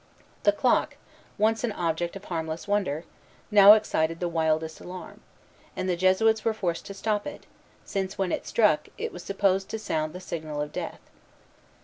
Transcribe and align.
The 0.41 0.51
clock, 0.51 0.97
once 1.37 1.63
an 1.63 1.73
object 1.73 2.15
of 2.15 2.25
harmless 2.25 2.67
wonder, 2.67 3.05
now 3.51 3.73
excited 3.73 4.19
the 4.19 4.27
wildest 4.27 4.79
alarm; 4.81 5.21
and 5.75 5.87
the 5.87 5.95
Jesuits 5.95 6.43
were 6.43 6.55
forced 6.55 6.87
to 6.87 6.95
stop 6.95 7.27
it, 7.27 7.45
since, 7.85 8.17
when 8.17 8.31
it 8.31 8.47
struck, 8.47 8.87
it 8.97 9.11
was 9.13 9.21
supposed 9.23 9.69
to 9.69 9.77
sound 9.77 10.13
the 10.13 10.19
signal 10.19 10.59
of 10.59 10.71
death. 10.73 11.01